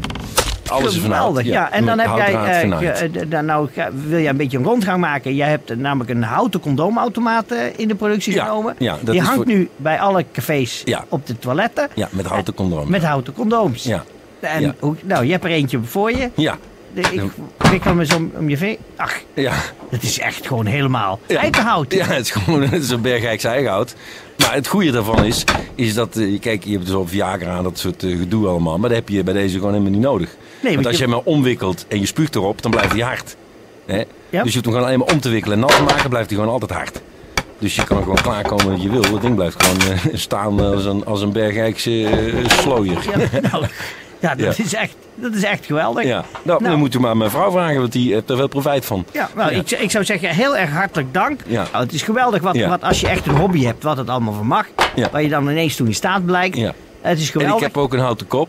Alles 0.67 0.95
is 0.95 1.01
van 1.01 1.11
hout. 1.11 1.27
Geweldig, 1.27 1.45
ja. 1.53 1.71
En 1.73 1.87
dan 1.87 1.99
heb 1.99 2.17
jij, 2.17 2.35
eh, 2.35 3.03
eh, 3.05 3.11
dan 3.29 3.45
nou, 3.45 3.69
wil 4.09 4.19
jij 4.21 4.29
een 4.29 4.37
beetje 4.37 4.59
een 4.59 4.65
rondgang 4.65 5.01
maken. 5.01 5.35
Jij 5.35 5.49
hebt 5.49 5.77
namelijk 5.77 6.11
een 6.11 6.23
houten 6.23 6.61
condoomautomaat 6.61 7.45
in 7.77 7.89
de 7.89 7.95
productie 7.95 8.33
Ja, 8.35 8.45
genomen. 8.45 8.75
ja, 8.79 8.93
dat 8.93 9.07
Die 9.07 9.15
is 9.15 9.21
hangt 9.21 9.35
voor- 9.35 9.47
nu 9.47 9.69
bij 9.77 10.01
alle 10.01 10.25
cafés 10.33 10.83
Ja. 10.85 11.05
op 11.09 11.27
de 11.27 11.39
toiletten. 11.39 11.89
Ja, 11.95 12.09
met 12.13 12.27
houten 12.27 12.55
condoom. 12.55 12.91
Met 12.91 13.05
houten 13.05 13.33
condooms. 13.33 13.85
Ja. 13.85 14.05
En 14.41 14.61
Ja. 14.63 14.75
hoe, 14.79 14.95
nou, 15.05 15.25
je 15.25 15.31
hebt 15.33 15.45
er 15.45 15.51
eentje 15.51 15.79
voor 15.83 16.11
je. 16.11 16.31
Ja. 16.35 16.57
Ik 16.95 17.31
wikkel 17.71 17.95
me 17.95 18.07
zo 18.07 18.17
om, 18.17 18.31
om 18.39 18.49
je 18.49 18.57
vee. 18.57 18.79
Ach, 18.97 19.15
Ja. 19.35 19.53
dat 19.91 20.03
is 20.03 20.19
echt 20.19 20.47
gewoon 20.47 20.67
helemaal 20.67 21.19
Ja. 21.27 21.37
eikenhout. 21.41 21.93
Ja, 21.95 22.07
het 22.07 22.21
is 22.27 22.31
gewoon 22.31 22.63
het 22.71 22.83
is 22.83 22.91
een 22.91 23.01
bergrijks 23.01 23.45
eigenhout. 23.45 23.95
Maar 24.39 24.55
het 24.55 24.67
goede 24.67 24.91
daarvan 24.91 25.25
is, 25.25 25.45
is 25.75 25.95
dat, 25.95 26.17
eh, 26.17 26.41
kijk, 26.41 26.65
je 26.65 26.73
hebt 26.73 26.87
dus 26.87 26.95
op 26.95 27.09
Viagra 27.09 27.57
en 27.57 27.63
dat 27.63 27.79
soort 27.79 28.03
eh, 28.03 28.19
gedoe 28.19 28.47
allemaal. 28.47 28.79
Maar 28.79 28.89
dat 28.89 28.99
heb 28.99 29.09
je 29.09 29.23
bij 29.23 29.35
deze 29.35 29.57
gewoon 29.57 29.73
helemaal 29.73 29.93
niet 29.93 30.01
nodig. 30.01 30.37
want 30.63 30.75
Want 30.75 30.87
als 30.87 30.97
je- 30.97 31.03
hem 31.03 31.11
maar 31.11 31.21
omwikkelt 31.25 31.85
en 31.89 32.01
je 32.01 32.07
spuugt 32.07 32.35
erop, 32.35 32.63
dan 32.63 32.71
blijft 32.71 32.93
hij 32.93 33.01
hard. 33.01 33.37
Hè? 33.87 33.97
Ja. 33.97 34.05
Dus 34.31 34.31
je 34.31 34.39
hoeft 34.41 34.55
hem 34.55 34.63
gewoon 34.65 34.83
alleen 34.85 34.99
maar 34.99 35.09
om 35.09 35.21
te 35.21 35.29
wikkelen 35.29 35.55
en 35.57 35.61
nat 35.63 35.77
te 35.77 35.83
maken, 35.83 36.09
blijft 36.11 36.29
hij 36.31 36.39
gewoon 36.39 36.53
altijd 36.53 36.71
hard. 36.71 37.01
Dus 37.59 37.75
je 37.77 37.85
kan 37.85 37.99
gewoon 38.03 38.21
klaarkomen 38.23 38.71
wat 38.71 38.83
je 38.83 38.91
wil. 38.91 39.01
Dat 39.03 39.21
ding 39.21 39.35
blijft 39.35 39.63
gewoon 39.63 39.93
eh, 39.93 39.99
staan 40.13 40.61
als 40.61 40.85
een, 40.85 41.05
als 41.05 41.23
een 41.23 41.33
bergrijkse 41.33 42.05
eh, 42.07 42.49
slooier. 42.49 42.99
Ja, 43.33 43.41
nou, 43.51 43.65
ja, 44.21 44.35
dat, 44.35 44.57
Ja. 44.57 44.65
Is 44.65 44.75
echt, 44.75 44.95
dat 45.15 45.35
is 45.35 45.43
echt 45.43 45.67
geweldig. 45.67 46.05
Ja, 46.05 46.25
nou, 46.43 46.61
Nou. 46.61 46.63
dan 46.71 46.79
moet 46.79 46.93
je 46.93 46.99
maar 46.99 47.17
mijn 47.17 47.31
vrouw 47.31 47.51
vragen, 47.51 47.81
want 47.81 47.93
die 47.93 48.13
heeft 48.13 48.31
er 48.31 48.37
veel 48.37 48.49
profijt 48.49 48.85
van. 48.85 49.05
Ja, 49.13 49.29
nou, 49.35 49.55
Ik, 49.55 49.71
ik 49.71 49.91
zou 49.91 50.05
zeggen, 50.05 50.29
heel 50.29 50.57
erg 50.57 50.71
hartelijk 50.71 51.15
dank. 51.15 51.41
Ja. 51.47 51.67
Nou, 51.73 51.85
het 51.85 51.93
is 51.93 52.03
geweldig 52.03 52.43
wat, 52.43 52.57
wat 52.57 52.83
als 52.83 53.01
je 53.01 53.09
echt 53.09 53.27
een 53.27 53.37
hobby 53.37 53.65
hebt, 53.65 53.83
wat 53.83 53.97
het 53.97 54.09
allemaal 54.09 54.33
van 54.33 54.47
mag. 54.47 54.67
Ja. 54.95 55.09
Waar 55.13 55.23
je 55.23 55.29
dan 55.29 55.49
ineens 55.49 55.77
toe 55.77 55.87
in 55.87 55.95
staat 55.95 56.25
blijkt. 56.27 56.57
Ja. 56.57 56.73
Het 57.01 57.19
is 57.19 57.23
En 57.23 57.27
ik 57.27 57.33
geweldig. 57.43 57.63
heb 57.63 57.77
ook 57.77 57.93
een 57.93 57.99
houten 58.01 58.27
kop. 58.27 58.49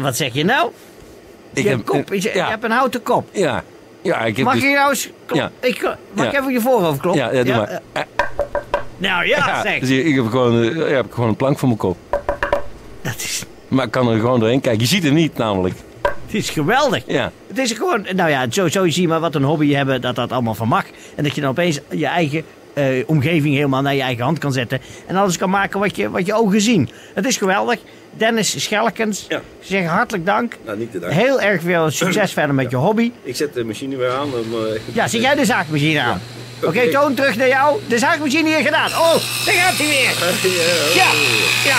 Wat 0.00 0.16
zeg 0.16 0.32
je 0.34 0.44
nou? 0.44 0.70
Ik 1.54 1.62
je, 1.62 1.68
heb, 1.68 1.84
kop, 1.84 2.14
je, 2.14 2.28
hebt 2.30 2.64
een 2.64 2.70
houten 2.70 3.02
kop. 3.02 3.28
ja, 3.32 3.62
ja, 4.02 4.20
ik 4.20 4.36
heb 4.36 4.44
Mag 4.44 4.54
dus- 4.54 4.62
je 4.62 4.68
nou 4.74 4.90
eens... 4.90 5.10
Ja. 5.32 5.50
Ik, 5.60 5.96
mag 6.14 6.26
ik 6.26 6.32
even 6.32 6.52
je 6.52 6.60
voorhoofd 6.60 7.00
kloppen? 7.00 7.22
Ja, 7.22 7.32
ja, 7.32 7.42
doe 7.44 7.54
maar. 7.56 7.80
eh, 7.92 8.02
nou 8.96 9.26
ja, 9.26 9.62
zeg. 9.62 9.80
dus 9.80 9.88
ik 9.90 10.14
heb 10.14 10.26
gewoon, 10.26 10.62
eh, 10.62 10.74
ja, 10.76 10.84
heb 10.96 11.12
gewoon 11.12 11.28
een 11.28 11.36
plank 11.36 11.58
voor 11.58 11.68
mijn 11.68 11.80
kop. 11.80 11.96
Dat 13.02 13.14
is, 13.16 13.44
Maar 13.74 13.84
ik 13.84 13.90
kan 13.90 14.08
er 14.08 14.18
gewoon 14.20 14.40
doorheen 14.40 14.60
kijken. 14.60 14.80
Je 14.80 14.86
ziet 14.86 15.02
hem 15.02 15.14
niet 15.14 15.36
namelijk. 15.36 15.74
het 16.02 16.34
is 16.34 16.50
geweldig. 16.50 17.02
Ja, 17.06 17.32
Het 17.46 17.58
is 17.58 17.72
gewoon, 17.72 18.06
nou 18.14 18.30
ja, 18.30 18.46
zo, 18.50 18.68
zo 18.68 18.88
zie 18.88 19.02
je 19.02 19.08
maar 19.08 19.20
wat 19.20 19.34
een 19.34 19.42
hobby 19.42 19.72
hebben, 19.72 20.00
dat 20.00 20.14
dat 20.14 20.32
allemaal 20.32 20.54
van 20.54 20.68
mag. 20.68 20.84
En 21.14 21.24
dat 21.24 21.34
je 21.34 21.40
dan 21.40 21.50
opeens 21.50 21.80
je 21.90 22.06
eigen 22.06 22.44
eh, 22.74 22.84
omgeving 23.06 23.54
helemaal 23.54 23.82
naar 23.82 23.94
je 23.94 24.02
eigen 24.02 24.24
hand 24.24 24.38
kan 24.38 24.52
zetten. 24.52 24.80
En 25.06 25.16
alles 25.16 25.36
kan 25.36 25.50
maken 25.50 25.80
wat 25.80 25.96
je, 25.96 26.10
wat 26.10 26.26
je 26.26 26.34
ogen 26.34 26.60
zien. 26.60 26.88
Het 27.14 27.26
is 27.26 27.36
geweldig. 27.36 27.78
Dennis 28.16 28.62
Schelkens, 28.62 29.24
Ja. 29.28 29.40
zeg 29.60 29.86
hartelijk 29.86 30.26
dank. 30.26 30.56
Nou, 30.64 30.78
niet 30.78 30.92
te 30.92 30.98
dank. 30.98 31.12
Heel 31.12 31.40
erg 31.40 31.62
veel 31.62 31.90
succes 31.90 32.32
verder 32.38 32.54
met 32.54 32.70
je 32.70 32.76
hobby. 32.76 33.10
ik 33.22 33.36
zet 33.36 33.54
de 33.54 33.64
machine 33.64 33.96
weer 33.96 34.10
aan. 34.12 34.28
Ja, 34.92 35.08
zet 35.08 35.20
jij 35.20 35.34
de 35.34 35.44
zaagmachine 35.44 36.00
aan? 36.00 36.20
Oké, 36.62 36.90
Toon, 36.90 37.14
terug 37.14 37.36
naar 37.36 37.48
jou. 37.48 37.80
De 37.88 37.98
zaagmachine 37.98 38.48
hier 38.48 38.64
gedaan. 38.64 38.86
Oh, 38.90 39.14
daar 39.44 39.54
gaat 39.54 39.76
hij 39.76 39.86
weer. 39.86 40.12
Ja, 40.94 41.10
ja. 41.64 41.76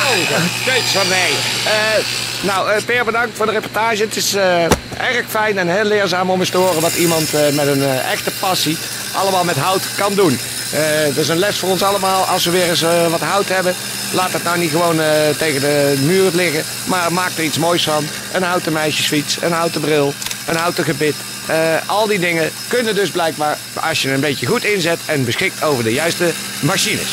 Steeds 0.62 0.92
van 0.92 1.08
mij. 1.08 1.30
Eh, 1.65 2.04
nou, 2.42 2.72
eh 2.72 2.84
Peer, 2.86 3.06
bedankt 3.06 3.38
voor 3.38 3.46
de 3.46 3.51
reportage. 3.51 4.04
Het 4.04 4.15
is 4.15 4.34
eh, 4.34 4.63
erg 4.98 5.25
fijn 5.27 5.58
en 5.58 5.68
heel 5.68 5.84
leerzaam 5.84 6.30
om 6.30 6.39
eens 6.39 6.50
te 6.50 6.58
horen 6.58 6.82
wat 6.82 6.96
iemand 6.96 7.34
eh, 7.34 7.42
met 7.50 7.68
een 7.68 7.84
eh, 7.84 8.12
echte 8.12 8.32
passie 8.39 8.77
allemaal 9.13 9.44
met 9.44 9.56
hout 9.58 9.84
kan 9.98 10.13
doen. 10.13 10.39
Eh 10.74 11.06
dat 11.06 11.18
is 11.18 11.27
een 11.27 11.38
les 11.39 11.58
voor 11.58 11.70
ons 11.70 11.84
allemaal 11.84 12.24
als 12.24 12.46
we 12.46 12.51
weer 12.51 12.70
eens 12.70 12.82
eh, 12.82 13.08
wat 13.08 13.22
hout 13.22 13.48
hebben. 13.50 13.75
Laat 14.14 14.34
het 14.34 14.44
nou 14.44 14.58
niet 14.58 14.72
gewoon 14.72 15.02
eh, 15.02 15.30
tegen 15.38 15.62
de 15.62 15.96
muur 16.06 16.32
liggen. 16.34 16.64
Maar 16.86 17.14
maak 17.14 17.32
er 17.38 17.44
iets 17.44 17.58
moois 17.58 17.84
van. 17.84 18.06
Een 18.34 18.44
houten 18.44 18.74
meisjesfiets, 18.74 19.38
een 19.42 19.52
houten 19.52 19.82
bril, 19.82 20.14
een 20.48 20.56
houten 20.56 20.84
gebit. 20.84 21.16
Eh, 21.46 21.76
al 21.86 22.08
die 22.08 22.20
dingen 22.20 22.52
kunnen 22.68 22.96
dus 22.96 23.10
blijkbaar, 23.10 23.58
als 23.74 24.02
je 24.02 24.08
er 24.08 24.14
een 24.14 24.20
beetje 24.20 24.46
goed 24.46 24.64
inzet 24.64 25.00
en 25.06 25.26
beschikt 25.26 25.64
over 25.64 25.84
de 25.84 25.94
juiste 25.94 26.32
machines. 26.60 27.08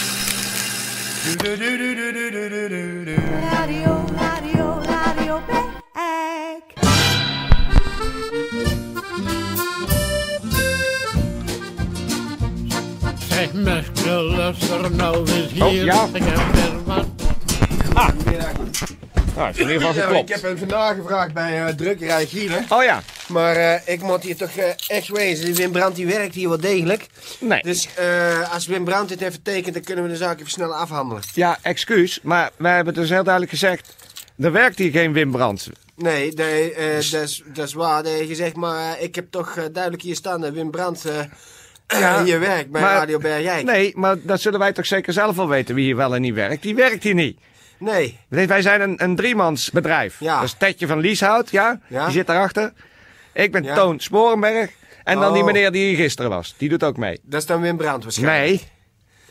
Radio, 3.51 4.05
radio, 4.17 4.83
radio. 4.87 5.41
Zeg 13.29 13.53
luister 13.53 14.91
nou 14.91 15.31
hier. 15.31 15.42
Oh, 15.63 15.73
ja. 15.73 16.09
Ik 16.13 16.23
heb 16.25 16.37
er 16.37 16.85
wat. 16.85 17.07
Nou, 19.37 19.53
in 19.55 19.59
ieder 19.61 19.75
geval 19.81 19.95
Ja, 19.95 20.01
geklopt. 20.03 20.29
ik 20.31 20.35
heb 20.35 20.43
hem 20.43 20.59
vandaag 20.59 20.97
gevraagd 20.97 21.33
bij 21.35 21.65
eh, 21.67 21.75
drukkerij 21.75 22.27
Gielen. 22.27 22.65
Oh 22.69 22.83
ja. 22.83 23.03
Maar 23.29 23.57
eh, 23.57 23.81
ik 23.95 24.03
moet 24.03 24.23
hier 24.23 24.37
toch 24.37 24.51
eh, 24.51 24.65
echt 24.87 25.09
wezen. 25.09 25.45
Die 25.45 25.55
Wim 25.55 25.73
Brandt 25.73 25.97
die 25.97 26.07
werkt 26.07 26.35
hier 26.35 26.49
wel 26.49 26.61
degelijk. 26.61 27.07
Nee. 27.41 27.63
Dus 27.63 27.89
eh, 27.95 28.53
als 28.53 28.67
Wim 28.67 28.85
Brandt 28.85 29.09
dit 29.09 29.21
heeft 29.21 29.45
tekent, 29.45 29.75
dan 29.75 29.83
kunnen 29.83 30.05
we 30.05 30.11
de 30.11 30.17
zaak 30.17 30.39
even 30.39 30.51
snel 30.51 30.75
afhandelen. 30.75 31.23
Ja, 31.35 31.59
excuus, 31.63 32.19
maar 32.23 32.51
wij 32.57 32.75
hebben 32.75 32.95
dus 32.95 33.09
heel 33.09 33.23
duidelijk 33.23 33.53
gezegd... 33.53 33.95
Er 34.39 34.53
werkt 34.53 34.79
hier 34.79 34.91
geen 34.91 35.13
Wim 35.13 35.31
Brandt. 35.31 35.69
Nee, 35.97 36.33
nee 36.33 36.75
eh, 36.75 36.95
dat 37.11 37.23
is- 37.23 37.43
dat 37.55 37.67
is 37.67 37.73
waar. 37.73 38.03
Dat 38.03 38.19
je 38.19 38.27
gezegd, 38.27 38.57
maar 38.57 38.97
eh, 38.97 39.03
ik 39.03 39.15
heb 39.15 39.27
toch 39.31 39.57
eh, 39.57 39.65
duidelijk 39.73 40.03
hier 40.03 40.15
staan 40.17 40.41
dat 40.41 40.53
Wim 40.53 40.71
Brandt 40.71 41.05
eh, 41.05 41.19
Ja, 42.01 42.25
hier 42.25 42.41
werkt 42.41 42.71
bij 42.71 42.81
maar- 42.81 42.95
Radio 42.95 43.19
Bergijk. 43.19 43.65
Nee, 43.65 43.93
maar 43.97 44.17
dat 44.23 44.41
zullen 44.41 44.59
wij 44.59 44.73
toch 44.73 44.87
zeker 44.87 45.13
zelf 45.13 45.37
wel 45.37 45.49
weten 45.49 45.75
wie 45.75 45.85
hier 45.85 45.97
wel 45.97 46.15
en 46.15 46.21
niet 46.21 46.35
werkt. 46.35 46.63
Die 46.63 46.75
werkt 46.75 47.03
hier 47.03 47.15
niet. 47.15 47.39
Nee. 47.79 48.19
Wij 48.29 48.63
zijn 48.63 48.81
een, 48.81 49.03
een 49.03 49.17
driemansbedrijf. 49.17 50.17
Ja. 50.21 50.35
Dat 50.35 50.45
is 50.45 50.55
Tetje 50.59 50.87
van 50.87 50.99
Lieshout, 50.99 51.51
ja? 51.51 51.81
Ja. 51.89 52.05
Die 52.05 52.13
zit 52.13 52.27
daarachter. 52.27 52.73
Ik 53.33 53.53
ben 53.53 53.63
Ja. 53.63 53.75
Toon 53.75 54.01
Sporenberg. 54.01 54.71
En 55.05 55.19
dan 55.21 55.33
die 55.33 55.41
Oh. 55.43 55.47
meneer 55.47 55.73
die 55.73 55.85
hier 55.89 55.97
gisteren 55.97 56.31
was. 56.31 56.55
Die 56.59 56.69
doet 56.69 56.85
ook 56.85 56.97
mee. 56.97 57.21
Dat 57.23 57.41
is 57.41 57.47
dan 57.47 57.61
Wim 57.61 57.77
Brandt 57.77 58.05
waarschijnlijk. 58.05 58.61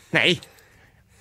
Nee. 0.10 0.24
Nee. 0.24 0.40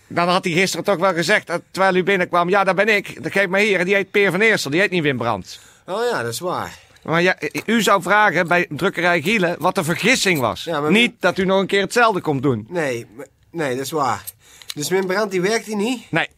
Dan 0.07 0.29
had 0.29 0.45
hij 0.45 0.53
gisteren 0.53 0.85
toch 0.85 0.99
wel 0.99 1.13
gezegd, 1.15 1.47
dat 1.47 1.63
terwijl 1.71 1.95
u 1.95 2.03
binnenkwam... 2.03 2.49
Ja, 2.49 2.65
dat 2.65 2.75
ben 2.77 2.89
ik. 2.89 3.23
Dat 3.23 3.33
geeft 3.33 3.49
mij 3.49 3.65
hier. 3.65 3.85
Die 3.85 3.95
heet 3.95 4.11
Peer 4.11 4.31
van 4.31 4.41
Eersel. 4.41 4.71
Die 4.71 4.81
heet 4.81 4.91
niet 4.91 5.03
Wim 5.03 5.17
Brandt. 5.17 5.61
Oh 5.87 6.01
ja, 6.11 6.23
dat 6.23 6.33
is 6.33 6.39
waar. 6.41 6.79
Maar 7.11 7.23
ja, 7.23 7.39
u 7.67 7.83
zou 7.83 8.03
vragen 8.03 8.49
bij 8.49 8.67
drukkerij 8.71 9.23
Gielen 9.23 9.57
wat 9.59 9.75
de 9.75 9.85
vergissing 9.85 10.39
was. 10.41 10.65
Ja, 10.65 10.81
maar- 10.81 10.91
Niet 10.91 11.15
dat 11.21 11.39
u 11.39 11.45
nog 11.45 11.61
een 11.61 11.67
keer 11.67 11.81
hetzelfde 11.81 12.21
komt 12.21 12.43
doen. 12.43 12.67
Nee, 12.69 13.07
nee, 13.51 13.77
dat 13.77 13.85
is 13.85 13.91
waar. 13.91 14.25
Dus 14.75 14.89
Wim 14.89 15.07
Brandt 15.07 15.31
die 15.31 15.41
werkt 15.41 15.67
hier 15.67 15.77
niet. 15.77 16.11
Nee. 16.11 16.29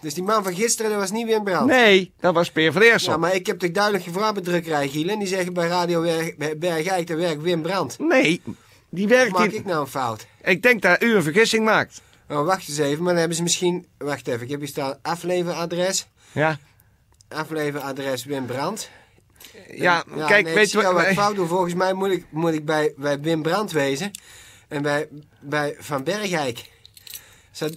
Dus 0.00 0.14
die 0.14 0.22
man 0.22 0.42
van 0.42 0.54
gisteren, 0.54 0.90
dat 0.90 1.00
was 1.00 1.10
niet 1.10 1.26
Wim 1.26 1.44
Brandt. 1.44 1.72
Nee, 1.72 2.12
dat 2.20 2.34
was 2.34 2.50
Peer 2.50 2.72
van 2.72 2.82
Eersel. 2.82 3.12
Ja, 3.12 3.18
maar 3.18 3.34
ik 3.34 3.46
heb 3.46 3.58
toch 3.58 3.70
duidelijk 3.70 4.04
gevraagd 4.04 4.34
bij 4.34 4.42
drukkerij 4.42 4.88
Gielen. 4.88 5.12
En 5.12 5.18
die 5.18 5.28
zeggen 5.28 5.52
bij 5.52 5.68
Radio 5.68 6.00
Bergijk, 6.56 7.06
daar 7.06 7.16
werkt 7.16 7.42
Wim 7.42 7.62
Brandt. 7.62 7.98
Nee, 7.98 8.42
die 8.88 9.08
werkt 9.08 9.32
Maak 9.32 9.50
hier. 9.50 9.58
ik 9.58 9.64
nou 9.64 9.80
een 9.80 9.86
fout? 9.86 10.26
Ik 10.42 10.62
denk 10.62 10.82
dat 10.82 11.02
u 11.02 11.14
een 11.14 11.22
vergissing 11.22 11.64
maakt. 11.64 12.00
Oh, 12.28 12.44
wacht 12.44 12.68
eens 12.68 12.78
even, 12.78 12.98
maar 12.98 13.08
dan 13.12 13.18
hebben 13.18 13.36
ze 13.36 13.42
misschien... 13.42 13.86
Wacht 13.98 14.28
even, 14.28 14.42
ik 14.42 14.50
heb 14.50 14.58
hier 14.58 14.68
staan 14.68 14.98
afleveradres. 15.02 16.06
Ja, 16.32 16.58
Afleveradres 17.28 18.24
Wim 18.24 18.46
Brandt. 18.46 18.90
Ja, 19.70 20.04
Ja, 20.16 20.26
kijk, 20.26 20.44
nee, 20.44 20.54
weet 20.54 20.66
ik 20.66 20.72
je 20.72 20.80
wel 20.82 20.92
wat... 20.92 21.06
ik 21.06 21.12
fout. 21.18 21.36
Volgens 21.36 21.74
mij 21.74 21.92
moet 21.92 22.10
ik, 22.10 22.24
moet 22.30 22.52
ik 22.52 22.64
bij, 22.64 22.92
bij 22.96 23.20
Wim 23.20 23.42
Brandt 23.42 23.72
wezen. 23.72 24.10
En 24.68 24.82
bij, 24.82 25.08
bij 25.40 25.76
Van 25.78 26.04
Bergijk. 26.04 26.64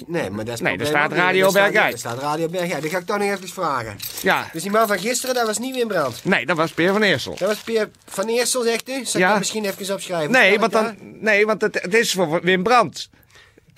Nee, 0.08 0.30
maar 0.30 0.46
dat 0.46 0.54
is 0.54 0.60
Nee, 0.60 0.76
probleem 0.76 0.94
staat. 0.94 1.12
Radio 1.12 1.46
Er 1.48 1.54
Bergijk. 1.54 1.92
Er 1.92 1.98
staat 2.00 2.20
Radio 2.20 2.48
Bergijk. 2.48 2.82
Dat 2.82 2.92
ga 2.92 2.98
ik 2.98 3.06
toch 3.06 3.18
nog 3.18 3.28
even 3.30 3.48
vragen. 3.48 3.96
Ja, 4.22 4.50
Dus 4.54 4.62
die 4.62 4.72
man 4.72 4.88
van 4.88 5.00
gisteren, 5.00 5.36
dat 5.36 5.46
was 5.46 5.58
niet 5.58 5.76
Wim 5.76 5.88
Brandt. 5.88 6.26
nee, 6.26 6.46
dat 6.46 6.58
was 6.58 6.72
Peer 6.72 6.92
van 6.92 7.02
Eersel. 7.02 7.36
Dat 7.38 7.48
was 7.48 7.58
Peer 7.58 7.90
van 8.06 8.28
Eersel, 8.28 8.64
zegt 8.64 8.90
u? 8.90 8.94
Zal 8.94 9.02
ik 9.02 9.26
Ja. 9.26 9.30
dat 9.30 9.38
misschien 9.40 9.66
even 9.66 9.94
opschrijven? 9.94 10.32
Nee, 10.32 10.60
want, 10.60 10.74
ik 10.74 10.80
dan, 10.82 10.96
nee, 11.00 11.46
want 11.46 11.62
het, 11.62 11.82
het 11.82 11.94
is 11.94 12.12
voor 12.14 12.42
Wim 12.42 12.64
Brandt. 12.64 13.10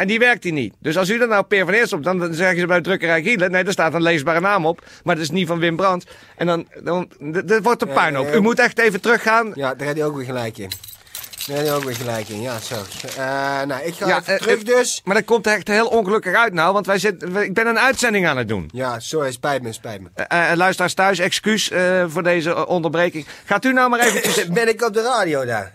En 0.04 0.10
die 0.10 0.20
werkt 0.20 0.44
hier 0.44 0.54
niet. 0.54 0.74
Dus 0.80 0.98
als 0.98 1.10
u 1.10 1.20
er 1.22 1.28
nou 1.28 1.44
Peer 1.44 1.66
van 1.66 1.74
Eersel 1.74 1.98
op, 1.98 2.04
dan 2.04 2.20
dan 2.20 2.34
zeggen 2.34 2.60
ze 2.60 2.66
bij 2.66 2.82
drukkerij 2.82 3.22
Gielen... 3.22 3.52
Nee, 3.52 3.64
daar 3.64 3.74
staat 3.74 3.94
een 3.94 4.02
leesbare 4.02 4.40
naam 4.40 4.66
op, 4.66 4.84
maar 5.04 5.16
dat 5.16 5.24
is 5.24 5.30
niet 5.30 5.48
van 5.48 5.60
Wim 5.60 5.76
Brandt. 5.76 6.06
En 6.38 6.46
dan, 6.48 6.68
dan 6.84 7.10
dat 7.46 7.64
wordt 7.64 7.82
een 7.82 7.88
Ja, 7.88 7.94
puinhoop. 7.94 8.28
ja, 8.28 8.34
U 8.34 8.40
moet 8.42 8.60
echt 8.60 8.80
even 8.80 9.02
teruggaan. 9.02 9.52
Ja, 9.56 9.76
daar 9.76 9.88
heb 9.88 9.96
je 9.96 10.04
ook 10.04 10.16
weer 10.16 10.26
gelijk 10.26 10.58
in. 10.58 10.70
Daar 11.48 11.58
heb 11.58 11.66
je 11.66 11.72
ook 11.72 11.84
weer 11.84 11.96
gelijk 11.96 12.28
in, 12.30 12.42
ja, 12.42 12.60
zo. 12.60 12.76
Eh, 13.18 13.62
nou, 13.62 13.84
ik 13.84 13.94
ga 13.94 14.08
Ja, 14.08 14.20
even 14.20 14.34
eh, 14.34 14.40
terug 14.40 14.60
eh, 14.60 14.66
dus. 14.66 15.02
Maar 15.04 15.16
dat 15.16 15.26
komt 15.26 15.48
echt 15.48 15.68
heel 15.68 15.88
ongelukkig 15.88 16.36
uit 16.36 16.54
nou, 16.54 16.74
want 16.74 16.86
wij 16.86 16.98
zitten, 17.00 17.36
ik 17.36 17.54
ben 17.54 17.68
een 17.68 17.80
uitzending 17.80 18.28
aan 18.28 18.38
het 18.38 18.48
doen. 18.48 18.70
Ja, 18.74 19.00
sorry, 19.00 19.32
spijt 19.32 19.62
me, 19.62 19.74
spijt 19.74 20.02
me. 20.02 20.10
Eh, 20.14 20.52
eh, 20.52 20.58
luisteraars 20.58 20.94
thuis, 20.94 21.20
excuus 21.20 21.70
eh, 21.72 22.04
voor 22.08 22.24
deze 22.24 22.50
eh, 22.54 22.64
onderbreking. 22.68 23.26
Gaat 23.46 23.66
u 23.66 23.74
nou 23.74 23.90
maar 23.90 24.00
eventjes... 24.00 24.48
Ben 24.60 24.68
ik 24.68 24.82
op 24.86 24.94
de 24.94 25.02
radio 25.02 25.46
daar? 25.46 25.74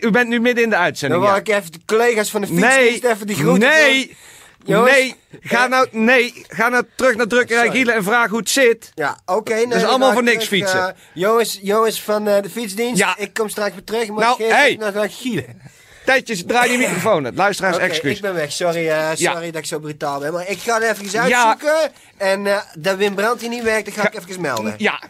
U 0.00 0.10
bent 0.10 0.28
nu 0.28 0.40
midden 0.40 0.64
in 0.64 0.70
de 0.70 0.76
uitzending. 0.76 1.22
Dan 1.22 1.30
wil 1.30 1.40
ik 1.40 1.48
even 1.48 1.72
de 1.72 1.80
collega's 1.86 2.30
van 2.30 2.40
de 2.40 2.46
Nee, 2.50 2.70
fietsdienst 2.70 3.04
even 3.04 3.26
die 3.26 3.36
groeten 3.36 3.68
nee. 3.68 4.16
Jongens. 4.64 4.92
nee, 4.92 5.14
ga 5.40 5.66
nou, 5.66 5.86
nee, 5.90 6.44
ga 6.48 6.68
nou 6.68 6.84
terug 6.96 7.16
naar 7.16 7.26
drukkerij. 7.26 7.70
Gielen 7.70 7.94
en 7.94 8.02
vraag 8.02 8.28
hoe 8.30 8.38
het 8.38 8.50
zit. 8.50 8.90
Ja, 8.94 9.18
oké. 9.26 9.54
nee, 9.54 9.66
Dat 9.66 9.76
is 9.76 9.84
allemaal 9.84 10.12
voor 10.12 10.22
ik 10.22 10.28
niks 10.28 10.44
terug, 10.44 10.60
fietsen. 10.60 10.88
eh, 10.88 10.94
jongens, 11.14 11.58
jongens 11.62 12.02
van 12.02 12.28
eh, 12.28 12.42
de 12.42 12.50
fietsdienst, 12.50 12.98
Ja. 12.98 13.16
ik 13.18 13.34
kom 13.34 13.48
straks 13.48 13.72
weer 13.72 13.84
terug, 13.84 14.08
maar 14.08 14.18
Nou, 14.24 14.32
ik 14.38 14.44
geef 14.44 14.54
hey. 14.54 14.76
het 14.80 14.94
naar 14.94 15.10
Gielen. 15.10 15.60
Tijdjes, 16.04 16.42
draai 16.46 16.68
die 16.68 16.78
microfoon 16.86 17.24
uit. 17.24 17.36
Luisteraars, 17.36 17.76
Oké, 17.76 17.84
excuus. 17.84 18.16
ik 18.16 18.22
ben 18.22 18.34
weg. 18.34 18.52
Sorry, 18.52 18.88
eh, 18.88 19.10
sorry 19.14 19.50
dat 19.50 19.60
ik 19.60 19.66
zo 19.66 19.78
brutaal 19.78 20.20
ben. 20.20 20.32
Maar 20.32 20.48
ik 20.50 20.58
ga 20.58 20.80
het 20.80 20.98
even 21.00 21.20
uitzoeken. 21.20 21.90
En 22.16 22.46
eh 22.46 22.58
dat 22.78 22.96
Wim 22.96 23.14
Brandt 23.14 23.40
hier 23.40 23.50
niet 23.50 23.62
werkt, 23.62 23.84
dat 23.84 23.94
ga 23.94 24.06
ik 24.12 24.18
even 24.28 24.40
melden. 24.40 24.74
Ja, 24.76 25.00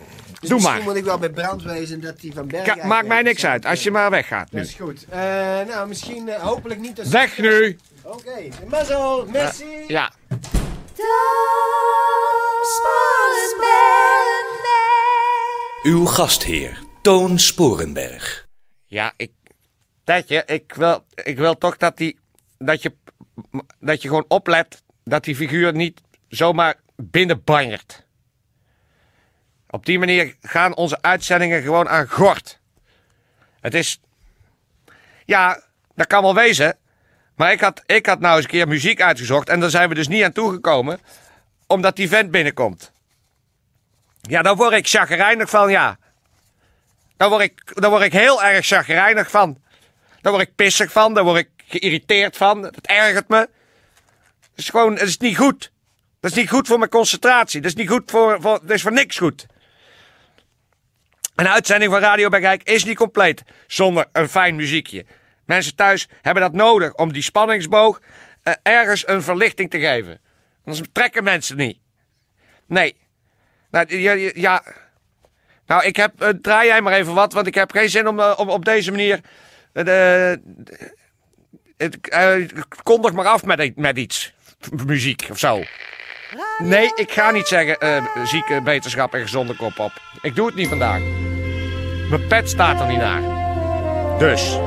Dus 0.42 0.50
doe 0.50 0.58
misschien 0.58 0.76
maar. 0.76 0.82
moet 0.88 0.96
ik 0.96 1.04
wel 1.04 1.18
bij 1.18 1.30
Brand 1.30 1.62
wezen 1.62 2.00
dat 2.00 2.14
hij 2.20 2.30
van 2.34 2.46
Berg... 2.48 2.64
Ka- 2.64 2.86
maakt 2.86 3.06
mij 3.06 3.22
niks 3.22 3.44
uit, 3.44 3.64
als 3.66 3.82
je 3.82 3.90
maar 3.90 4.10
weggaat 4.10 4.52
nu. 4.52 4.58
Dat 4.58 4.68
is 4.68 4.74
goed. 4.74 5.04
Eh, 5.08 5.18
nou, 5.68 5.88
misschien, 5.88 6.28
eh, 6.28 6.42
hopelijk 6.42 6.80
niet... 6.80 6.98
als- 6.98 7.08
Weg 7.08 7.38
nu! 7.38 7.78
Oké, 8.02 8.48
mazzel, 8.68 9.26
merci. 9.26 9.64
Ja. 9.86 10.12
Toon 10.94 12.64
Sporenberg. 14.52 15.82
Uw 15.82 16.04
gastheer, 16.06 16.78
Toon 17.02 17.38
Sporenberg. 17.38 18.48
Ja, 18.86 19.12
ik... 19.16 19.30
Tijdje, 20.04 20.42
ik 20.46 20.74
wil, 20.74 21.04
ik 21.14 21.36
wil 21.38 21.58
toch 21.58 21.76
dat 21.76 21.96
die... 21.96 22.18
Dat 22.58 22.82
je, 22.82 22.92
dat 23.80 24.02
je 24.02 24.08
gewoon 24.08 24.24
oplet 24.28 24.82
dat 25.04 25.24
die 25.24 25.36
figuur 25.36 25.72
niet 25.74 26.00
zomaar 26.28 26.74
binnenbanjert. 26.96 28.06
Op 29.74 29.86
die 29.86 29.98
manier 29.98 30.36
gaan 30.42 30.76
onze 30.76 31.02
uitzendingen 31.02 31.62
gewoon 31.62 31.88
aan 31.88 32.08
gort. 32.08 32.58
Het 33.60 33.74
is... 33.74 34.00
Ja, 35.24 35.62
dat 35.94 36.06
kan 36.06 36.22
wel 36.22 36.34
wezen. 36.34 36.76
Maar 37.36 37.52
ik 37.52 37.60
had, 37.60 37.82
ik 37.86 38.06
had 38.06 38.20
nou 38.20 38.34
eens 38.36 38.44
een 38.44 38.50
keer 38.50 38.68
muziek 38.68 39.00
uitgezocht. 39.00 39.48
En 39.48 39.60
daar 39.60 39.70
zijn 39.70 39.88
we 39.88 39.94
dus 39.94 40.08
niet 40.08 40.24
aan 40.24 40.32
toegekomen. 40.32 41.00
Omdat 41.66 41.96
die 41.96 42.08
vent 42.08 42.30
binnenkomt. 42.30 42.92
Ja, 44.20 44.42
daar 44.42 44.56
word 44.56 44.72
ik 44.72 44.88
chagrijnig 44.88 45.50
van, 45.50 45.70
ja. 45.70 45.98
Daar 47.16 47.28
word 47.28 47.42
ik, 47.42 47.80
daar 47.80 47.90
word 47.90 48.02
ik 48.02 48.12
heel 48.12 48.42
erg 48.42 48.66
chagrijnig 48.66 49.30
van. 49.30 49.62
Daar 50.20 50.32
word 50.32 50.44
ik 50.44 50.54
pissig 50.54 50.92
van. 50.92 51.14
Daar 51.14 51.24
word 51.24 51.38
ik 51.38 51.50
geïrriteerd 51.66 52.36
van. 52.36 52.62
Het 52.62 52.86
ergert 52.86 53.28
me. 53.28 53.36
Het 53.36 53.48
is 54.54 54.68
gewoon, 54.68 54.92
het 54.92 55.08
is 55.08 55.18
niet 55.18 55.36
goed. 55.36 55.72
Dat 56.20 56.30
is 56.30 56.36
niet 56.36 56.50
goed 56.50 56.66
voor 56.66 56.78
mijn 56.78 56.90
concentratie. 56.90 57.60
Dat 57.60 57.70
is 57.70 57.76
niet 57.76 57.88
goed 57.88 58.10
voor, 58.10 58.40
voor 58.40 58.60
dat 58.62 58.70
is 58.70 58.82
voor 58.82 58.92
niks 58.92 59.18
goed. 59.18 59.46
Een 61.34 61.48
uitzending 61.48 61.92
van 61.92 62.00
Radio 62.00 62.28
Bergijk 62.28 62.62
is 62.62 62.84
niet 62.84 62.96
compleet 62.96 63.42
zonder 63.66 64.06
een 64.12 64.28
fijn 64.28 64.56
muziekje. 64.56 65.06
Mensen 65.44 65.76
thuis 65.76 66.08
hebben 66.22 66.42
dat 66.42 66.52
nodig 66.52 66.94
om 66.94 67.12
die 67.12 67.22
spanningsboog 67.22 68.00
eh, 68.42 68.52
ergens 68.62 69.08
een 69.08 69.22
verlichting 69.22 69.70
te 69.70 69.80
geven. 69.80 70.20
Anders 70.64 70.88
trekken 70.92 71.24
mensen 71.24 71.56
niet. 71.56 71.78
Nee. 72.66 72.96
Nou, 73.70 73.96
ja, 73.98 74.12
ja. 74.34 74.62
Nou, 75.66 75.84
ik 75.84 75.96
heb, 75.96 76.22
eh, 76.22 76.28
draai 76.28 76.66
jij 76.68 76.80
maar 76.80 76.92
even 76.92 77.14
wat, 77.14 77.32
want 77.32 77.46
ik 77.46 77.54
heb 77.54 77.70
geen 77.70 77.90
zin 77.90 78.08
om, 78.08 78.20
eh, 78.20 78.38
op 78.38 78.64
deze 78.64 78.90
manier. 78.90 79.20
het, 81.76 81.98
kondig 82.82 83.12
maar 83.12 83.26
af 83.26 83.44
met, 83.44 83.76
met 83.76 83.98
iets. 83.98 84.32
Muziek 84.86 85.26
of 85.30 85.38
zo. 85.38 85.62
Nee, 86.62 86.92
ik 86.94 87.12
ga 87.12 87.30
niet 87.30 87.46
zeggen 87.46 87.80
eh, 87.80 88.02
zieke 88.24 88.62
wetenschap 88.64 89.14
en 89.14 89.20
gezonde 89.20 89.54
kop 89.54 89.78
op. 89.78 89.92
Ik 90.20 90.36
doe 90.36 90.46
het 90.46 90.54
niet 90.54 90.68
vandaag. 90.68 91.00
Mijn 92.10 92.26
pet 92.26 92.48
staat 92.48 92.80
er 92.80 92.86
niet 92.86 92.98
naar. 92.98 93.22
Dus, 94.18 94.58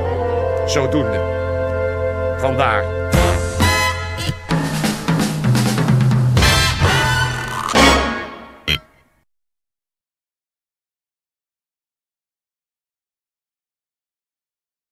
zodoende. 0.66 1.20
Vandaar. 2.38 2.84